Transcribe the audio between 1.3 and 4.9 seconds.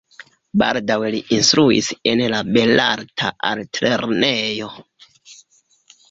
instruis en la belarta altlernejo.